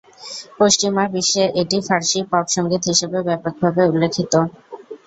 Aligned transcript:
পশ্চিমা 0.59 1.03
বিশ্বে 1.13 1.43
এটি 1.61 1.77
ফার্সি 1.87 2.19
পপ 2.31 2.45
সঙ্গীত 2.55 2.83
হিসাবে 2.91 3.19
ব্যাপকভাবে 3.27 3.81
উল্লেখিত। 3.89 4.33